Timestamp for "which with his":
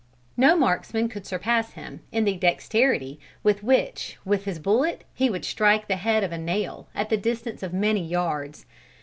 3.61-4.57